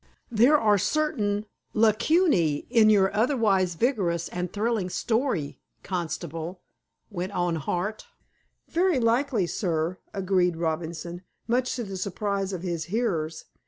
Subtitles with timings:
[0.31, 1.45] "There are certain
[1.75, 6.63] lacunae in your otherwise vigorous and thrilling story, constable,"
[7.11, 8.07] went on Hart.
[8.67, 13.45] "Very likely, sir," agreed Robinson, much to the surprise of his hearers.